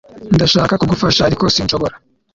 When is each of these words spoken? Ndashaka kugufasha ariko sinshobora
Ndashaka 0.35 0.73
kugufasha 0.81 1.21
ariko 1.27 1.45
sinshobora 1.55 1.95